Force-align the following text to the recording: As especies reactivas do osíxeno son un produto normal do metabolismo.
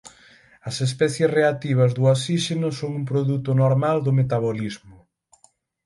As 0.69 0.75
especies 0.87 1.33
reactivas 1.37 1.91
do 1.97 2.03
osíxeno 2.15 2.69
son 2.79 2.91
un 2.99 3.03
produto 3.11 3.49
normal 3.63 3.97
do 4.05 4.11
metabolismo. 4.19 4.97